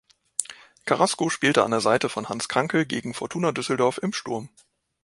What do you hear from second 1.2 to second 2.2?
spielte an der Seite